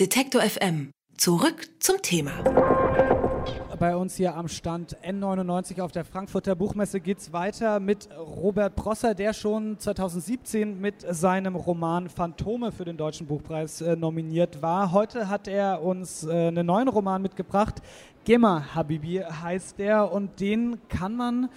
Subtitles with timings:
[0.00, 0.90] Detektor FM.
[1.18, 2.32] Zurück zum Thema.
[3.78, 8.74] Bei uns hier am Stand N99 auf der Frankfurter Buchmesse geht es weiter mit Robert
[8.74, 14.92] Prosser, der schon 2017 mit seinem Roman Phantome für den Deutschen Buchpreis äh, nominiert war.
[14.92, 17.82] Heute hat er uns äh, einen neuen Roman mitgebracht.
[18.24, 21.50] Gemma Habibi heißt der und den kann man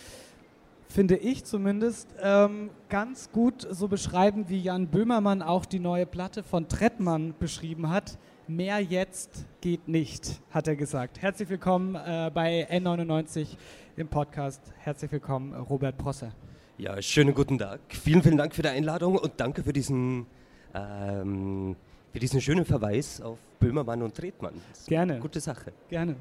[0.95, 6.41] finde ich zumindest, ähm, ganz gut so beschreiben, wie Jan Böhmermann auch die neue Platte
[6.41, 8.17] von Trettmann beschrieben hat.
[8.47, 11.21] Mehr jetzt geht nicht, hat er gesagt.
[11.21, 13.57] Herzlich willkommen äh, bei N99
[13.97, 14.61] im Podcast.
[14.77, 16.31] Herzlich willkommen, Robert Prosser.
[16.77, 17.81] Ja, schönen guten Tag.
[17.89, 20.25] Vielen, vielen Dank für die Einladung und danke für diesen,
[20.73, 21.75] ähm,
[22.13, 24.53] für diesen schönen Verweis auf Böhmermann und Tretmann.
[24.87, 25.19] Gerne.
[25.19, 25.73] Gute Sache.
[25.89, 26.15] Gerne.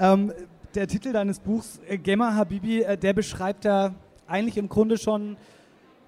[0.00, 0.32] Ähm,
[0.74, 3.94] der Titel deines Buchs, äh, Gemma Habibi, äh, der beschreibt da
[4.26, 5.36] eigentlich im Grunde schon,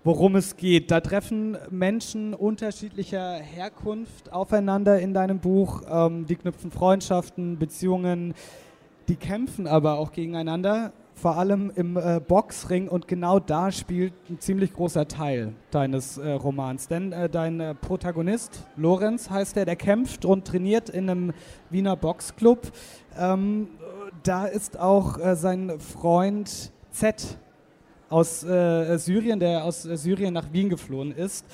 [0.05, 0.91] worum es geht.
[0.91, 5.83] Da treffen Menschen unterschiedlicher Herkunft aufeinander in deinem Buch.
[5.89, 8.35] Ähm, die knüpfen Freundschaften, Beziehungen,
[9.09, 12.89] die kämpfen aber auch gegeneinander, vor allem im äh, Boxring.
[12.89, 16.89] Und genau da spielt ein ziemlich großer Teil deines äh, Romans.
[16.89, 21.33] Denn äh, dein äh, Protagonist, Lorenz heißt er, der kämpft und trainiert in einem
[21.71, 22.71] Wiener Boxclub.
[23.19, 23.69] Ähm,
[24.23, 27.39] da ist auch äh, sein Freund Z
[28.09, 31.45] aus äh, Syrien, der aus äh, Syrien nach Wien geflohen ist.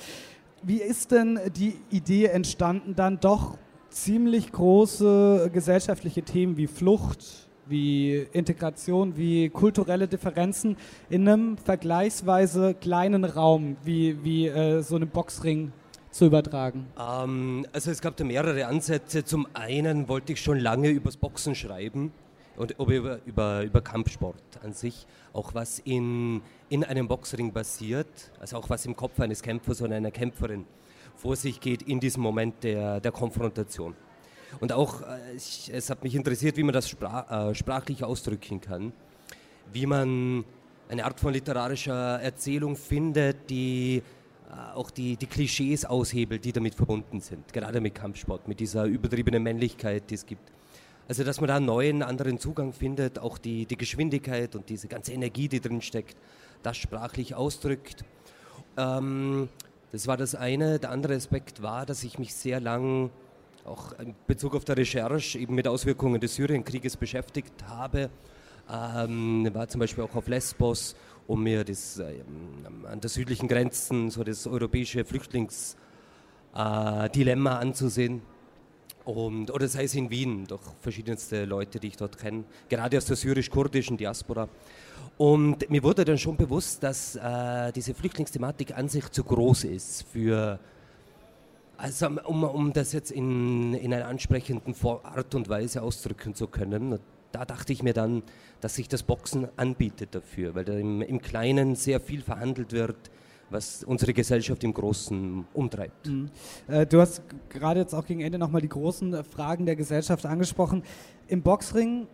[0.63, 3.57] Wie ist denn die Idee entstanden, dann doch
[3.89, 10.77] ziemlich große gesellschaftliche Themen wie Flucht, wie Integration, wie kulturelle Differenzen
[11.09, 15.71] in einem vergleichsweise kleinen Raum wie, wie äh, so einem Boxring
[16.11, 16.87] zu übertragen?
[16.99, 19.23] Ähm, also es gab da mehrere Ansätze.
[19.23, 22.11] Zum einen wollte ich schon lange übers Boxen schreiben
[22.57, 28.57] und über, über, über Kampfsport an sich, auch was in, in einem Boxring basiert, also
[28.57, 30.65] auch was im Kopf eines Kämpfers oder einer Kämpferin
[31.15, 33.95] vor sich geht in diesem Moment der, der Konfrontation.
[34.59, 38.61] Und auch, äh, ich, es hat mich interessiert, wie man das sprach, äh, sprachlich ausdrücken
[38.61, 38.93] kann,
[39.71, 40.45] wie man
[40.89, 44.03] eine Art von literarischer Erzählung findet, die
[44.49, 48.85] äh, auch die, die Klischees aushebelt, die damit verbunden sind, gerade mit Kampfsport, mit dieser
[48.85, 50.54] übertriebenen Männlichkeit, die es gibt.
[51.07, 54.87] Also, dass man da einen neuen, anderen Zugang findet, auch die, die Geschwindigkeit und diese
[54.87, 56.17] ganze Energie, die drin steckt,
[56.63, 58.03] das sprachlich ausdrückt.
[58.77, 59.49] Ähm,
[59.91, 60.79] das war das eine.
[60.79, 63.11] Der andere Aspekt war, dass ich mich sehr lang
[63.65, 68.11] auch in Bezug auf der Recherche eben mit Auswirkungen des Syrienkrieges beschäftigt habe.
[68.69, 70.95] Ähm, war zum Beispiel auch auf Lesbos,
[71.27, 78.21] um mir das ähm, an der südlichen Grenzen so das europäische Flüchtlingsdilemma äh, anzusehen.
[79.05, 83.05] Und, oder sei es in Wien, durch verschiedenste Leute, die ich dort kenne, gerade aus
[83.05, 84.49] der syrisch-kurdischen Diaspora.
[85.17, 90.05] Und mir wurde dann schon bewusst, dass äh, diese Flüchtlingsthematik an sich zu groß ist
[90.11, 90.59] für,
[91.77, 96.99] also um, um das jetzt in, in einer ansprechenden Art und Weise ausdrücken zu können.
[97.31, 98.23] Da dachte ich mir dann,
[98.59, 103.11] dass sich das Boxen anbietet dafür, weil da im, im Kleinen sehr viel verhandelt wird,
[103.49, 106.07] was unsere Gesellschaft im Großen umtreibt.
[106.07, 106.29] Mhm.
[106.67, 110.25] Äh, du hast gerade jetzt auch gegen Ende nochmal die großen äh, Fragen der Gesellschaft
[110.25, 110.83] angesprochen.
[111.27, 112.07] Im Boxring,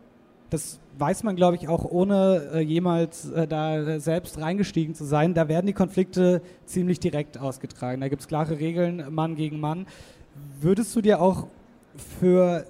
[0.49, 5.33] das weiß man, glaube ich, auch ohne äh, jemals äh, da selbst reingestiegen zu sein,
[5.33, 8.01] da werden die Konflikte ziemlich direkt ausgetragen.
[8.01, 9.87] Da gibt es klare Regeln, Mann gegen Mann.
[10.59, 11.47] Würdest du dir auch
[12.19, 12.65] für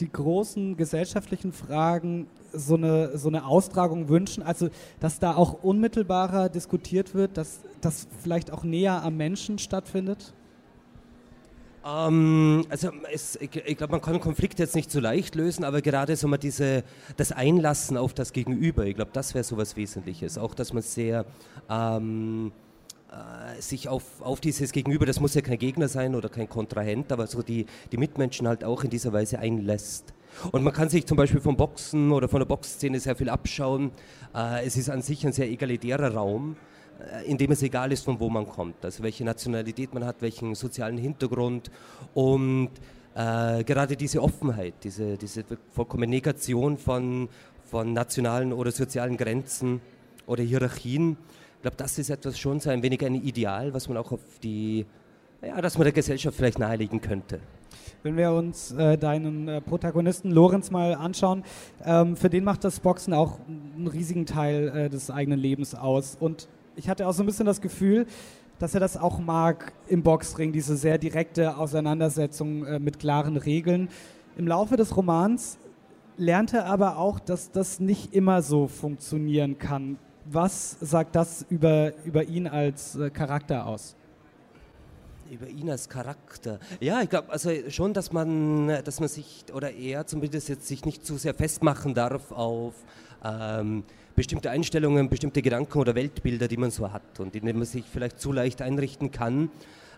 [0.00, 4.42] die großen gesellschaftlichen Fragen so eine, so eine Austragung wünschen?
[4.42, 4.68] Also,
[5.00, 10.34] dass da auch unmittelbarer diskutiert wird, dass das vielleicht auch näher am Menschen stattfindet?
[11.86, 15.80] Ähm, also es, ich, ich glaube, man kann Konflikte jetzt nicht so leicht lösen, aber
[15.82, 16.82] gerade so mal diese,
[17.16, 20.36] das Einlassen auf das Gegenüber, ich glaube, das wäre so was Wesentliches.
[20.36, 21.24] Auch, dass man sehr
[21.70, 22.65] ähm, äh,
[23.60, 27.26] sich auf, auf dieses Gegenüber, das muss ja kein Gegner sein oder kein Kontrahent, aber
[27.26, 30.12] so die, die Mitmenschen halt auch in dieser Weise einlässt.
[30.52, 33.90] Und man kann sich zum Beispiel vom Boxen oder von der Boxszene sehr viel abschauen.
[34.34, 36.56] Äh, es ist an sich ein sehr egalitärer Raum,
[37.00, 38.84] äh, in dem es egal ist, von wo man kommt.
[38.84, 41.70] Also welche Nationalität man hat, welchen sozialen Hintergrund.
[42.14, 42.70] Und
[43.14, 47.28] äh, gerade diese Offenheit, diese, diese vollkommene Negation von,
[47.64, 49.80] von nationalen oder sozialen Grenzen
[50.26, 51.16] oder Hierarchien,
[51.56, 54.20] ich glaube, das ist etwas schon so ein wenig ein Ideal, was man auch auf
[54.42, 54.86] die,
[55.42, 57.40] ja, dass man der Gesellschaft vielleicht nahelegen könnte.
[58.02, 61.42] Wenn wir uns äh, deinen äh, Protagonisten Lorenz mal anschauen,
[61.84, 66.16] ähm, für den macht das Boxen auch einen riesigen Teil äh, des eigenen Lebens aus.
[66.20, 68.06] Und ich hatte auch so ein bisschen das Gefühl,
[68.58, 73.88] dass er das auch mag im Boxring, diese sehr direkte Auseinandersetzung äh, mit klaren Regeln.
[74.36, 75.58] Im Laufe des Romans
[76.16, 79.98] lernt er aber auch, dass das nicht immer so funktionieren kann.
[80.28, 83.94] Was sagt das über, über ihn als äh, Charakter aus?
[85.30, 86.58] Über ihn als Charakter.
[86.80, 90.84] Ja, ich glaube also schon, dass man, dass man sich, oder er zumindest jetzt sich
[90.84, 92.74] nicht zu sehr festmachen darf auf
[93.24, 93.84] ähm,
[94.16, 97.84] bestimmte Einstellungen, bestimmte Gedanken oder Weltbilder, die man so hat und in denen man sich
[97.84, 99.50] vielleicht zu leicht einrichten kann.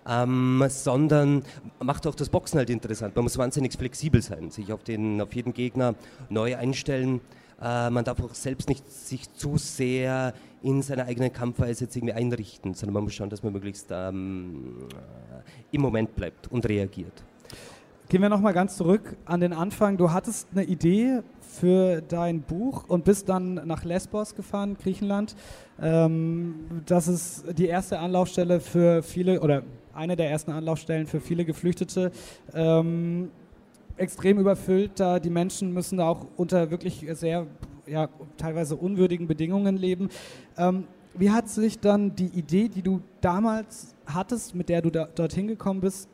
[0.07, 1.43] Ähm, sondern
[1.81, 3.15] macht auch das Boxen halt interessant.
[3.15, 5.95] Man muss wahnsinnig flexibel sein, sich auf, den, auf jeden Gegner
[6.31, 7.21] neu einstellen.
[7.61, 12.15] Äh, man darf auch selbst nicht sich zu sehr in seiner eigenen Kampfweise jetzt irgendwie
[12.15, 17.25] einrichten, sondern man muss schauen, dass man möglichst ähm, äh, im Moment bleibt und reagiert.
[18.09, 19.99] Gehen wir nochmal ganz zurück an den Anfang.
[19.99, 25.37] Du hattest eine Idee für dein Buch und bist dann nach Lesbos gefahren, Griechenland.
[25.81, 26.55] Ähm,
[26.87, 29.63] das ist die erste Anlaufstelle für viele oder
[29.93, 32.13] eine der ersten Anlaufstellen für viele Geflüchtete.
[32.55, 33.31] Ähm,
[33.99, 35.19] extrem überfüllt da.
[35.19, 37.47] Die Menschen müssen da auch unter wirklich sehr,
[37.87, 40.09] ja, teilweise unwürdigen Bedingungen leben.
[40.57, 40.85] Ähm,
[41.15, 45.49] wie hat sich dann die Idee, die du damals hattest, mit der du da, dorthin
[45.49, 46.09] gekommen bist,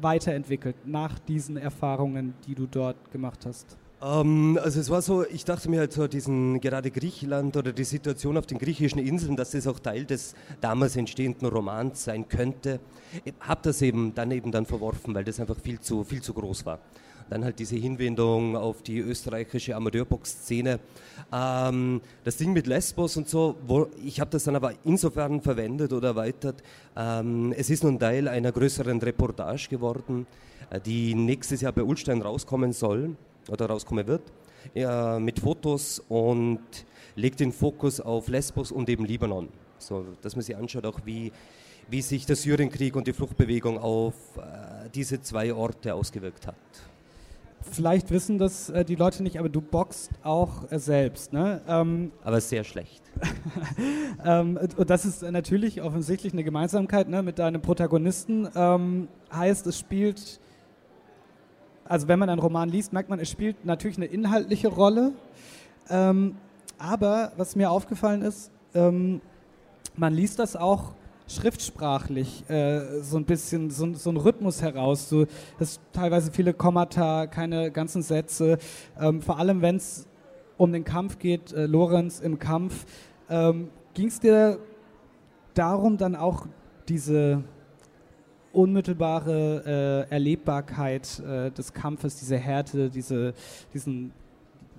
[0.00, 3.76] weiterentwickelt nach diesen Erfahrungen, die du dort gemacht hast?
[4.02, 7.84] Ähm, also es war so, ich dachte mir halt so, diesen gerade Griechenland oder die
[7.84, 12.80] Situation auf den griechischen Inseln, dass das auch Teil des damals entstehenden Romans sein könnte.
[13.40, 16.66] Habe das eben dann eben dann verworfen, weil das einfach viel zu, viel zu groß
[16.66, 16.78] war.
[17.28, 20.78] Dann halt diese Hinwendung auf die österreichische Amateurbox-Szene.
[21.32, 25.92] Ähm, das Ding mit Lesbos und so, wo, ich habe das dann aber insofern verwendet
[25.92, 26.62] oder erweitert.
[26.96, 30.26] Ähm, es ist nun Teil einer größeren Reportage geworden,
[30.70, 33.16] äh, die nächstes Jahr bei Ulstein rauskommen soll
[33.48, 34.22] oder rauskommen wird,
[34.74, 36.60] ja, mit Fotos und
[37.14, 39.48] legt den Fokus auf Lesbos und eben Libanon.
[39.78, 41.32] So, dass man sich anschaut, auch wie,
[41.88, 46.54] wie sich der Syrienkrieg und die Fluchtbewegung auf äh, diese zwei Orte ausgewirkt hat.
[47.70, 51.60] Vielleicht wissen das äh, die Leute nicht, aber du boxst auch äh, selbst, ne?
[51.66, 53.02] Ähm, aber sehr schlecht.
[54.24, 58.48] ähm, und das ist natürlich offensichtlich eine Gemeinsamkeit ne, mit deinem Protagonisten.
[58.54, 60.40] Ähm, heißt, es spielt
[61.88, 65.12] also wenn man einen Roman liest, merkt man, es spielt natürlich eine inhaltliche Rolle.
[65.88, 66.36] Ähm,
[66.78, 69.20] aber was mir aufgefallen ist, ähm,
[69.96, 70.92] man liest das auch
[71.28, 75.08] schriftsprachlich äh, so ein bisschen so, so ein Rhythmus heraus.
[75.08, 75.26] So,
[75.58, 78.58] das teilweise viele Kommata, keine ganzen Sätze.
[79.00, 80.06] Ähm, vor allem wenn es
[80.56, 82.86] um den Kampf geht, äh, Lorenz im Kampf.
[83.28, 84.58] Ähm, Ging es dir
[85.54, 86.46] darum, dann auch
[86.88, 87.42] diese
[88.56, 93.34] unmittelbare äh, Erlebbarkeit äh, des Kampfes, diese Härte, diese,
[93.74, 94.12] diesen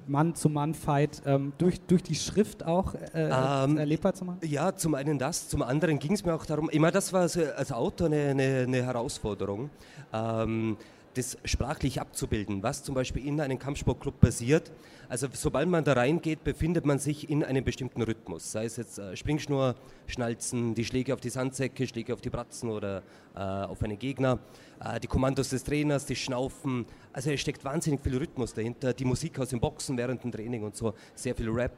[0.07, 4.39] Mann-zu-Mann-Fight ähm, durch, durch die Schrift auch äh, ähm, erlebbar zu machen?
[4.43, 7.71] Ja, zum einen das, zum anderen ging es mir auch darum, immer das war als
[7.71, 9.69] Autor eine, eine, eine Herausforderung.
[10.13, 10.77] Ähm,
[11.17, 14.71] das sprachlich abzubilden, was zum Beispiel in einem Kampfsportclub passiert.
[15.09, 18.51] Also sobald man da reingeht, befindet man sich in einem bestimmten Rhythmus.
[18.51, 19.75] Sei es jetzt äh, Springschnur,
[20.05, 23.03] Schnalzen, die Schläge auf die Sandsäcke, Schläge auf die Bratzen oder
[23.35, 24.39] äh, auf einen Gegner,
[24.79, 26.85] äh, die Kommandos des Trainers, die Schnaufen.
[27.13, 28.93] Also es steckt wahnsinnig viel Rhythmus dahinter.
[28.93, 31.73] Die Musik aus dem Boxen während dem Training und so, sehr viel Rap.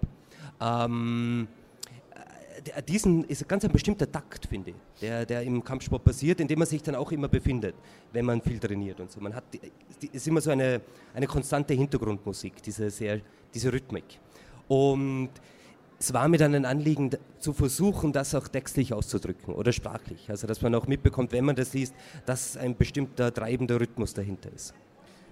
[0.59, 1.47] Ähm,
[2.87, 6.59] diesen ist ganz ein bestimmter Takt, finde ich, der, der im Kampfsport passiert, in dem
[6.59, 7.75] man sich dann auch immer befindet,
[8.11, 9.19] wenn man viel trainiert und so.
[9.19, 9.43] Man hat,
[10.11, 10.81] ist immer so eine,
[11.13, 13.21] eine konstante Hintergrundmusik, diese, sehr,
[13.53, 14.19] diese Rhythmik.
[14.67, 15.29] Und
[15.99, 20.29] es war mir dann ein Anliegen, zu versuchen, das auch textlich auszudrücken oder sprachlich.
[20.29, 21.93] Also, dass man auch mitbekommt, wenn man das liest,
[22.25, 24.73] dass ein bestimmter treibender Rhythmus dahinter ist.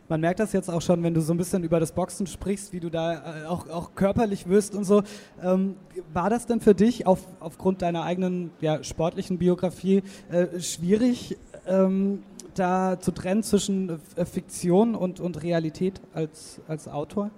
[0.09, 2.71] Man merkt das jetzt auch schon, wenn du so ein bisschen über das Boxen sprichst,
[2.71, 5.03] wie du da äh, auch, auch körperlich wirst und so.
[5.43, 5.75] Ähm,
[6.13, 11.37] war das denn für dich auf, aufgrund deiner eigenen ja, sportlichen Biografie äh, schwierig,
[11.67, 12.23] ähm,
[12.55, 17.29] da zu trennen zwischen äh, Fiktion und, und Realität als, als Autor?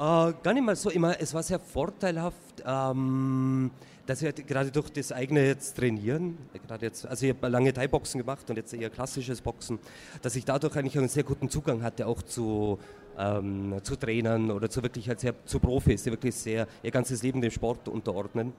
[0.00, 1.20] Äh, gar nicht mal so immer.
[1.20, 2.62] Es war sehr vorteilhaft.
[2.66, 3.70] Ähm
[4.06, 8.18] dass wir gerade durch das eigene jetzt Trainieren, gerade jetzt, also ich habe lange Thai-Boxen
[8.18, 9.78] gemacht und jetzt eher klassisches Boxen,
[10.20, 12.80] dass ich dadurch eigentlich einen sehr guten Zugang hatte, auch zu,
[13.16, 17.22] ähm, zu Trainern oder zu wirklich halt sehr, zu Profis, die wirklich sehr ihr ganzes
[17.22, 18.52] Leben dem Sport unterordnen.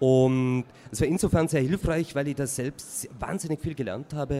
[0.00, 4.36] Und es war insofern sehr hilfreich, weil ich da selbst wahnsinnig viel gelernt habe,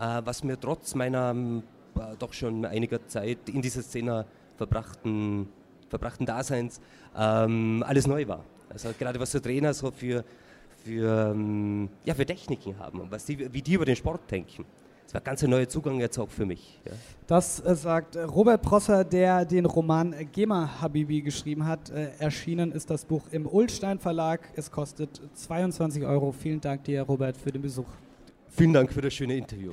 [0.00, 1.62] äh, was mir trotz meiner
[1.94, 5.46] äh, doch schon einiger Zeit in dieser Szene verbrachten,
[5.88, 6.80] verbrachten Daseins
[7.16, 8.44] ähm, alles neu war.
[8.70, 10.24] Also gerade was so Trainer so für,
[10.84, 14.64] für, ähm, ja, für Techniken haben und was die, wie die über den Sport denken.
[15.08, 16.78] Das war ein ganz neuer Zugang jetzt auch für mich.
[16.84, 16.92] Ja.
[17.26, 21.88] Das äh, sagt Robert Prosser, der den Roman Gema Habibi geschrieben hat.
[21.88, 24.40] Äh, erschienen ist das Buch im Ullstein Verlag.
[24.54, 26.30] Es kostet 22 Euro.
[26.32, 27.88] Vielen Dank dir, Robert, für den Besuch.
[28.50, 29.72] Vielen Dank für das schöne Interview.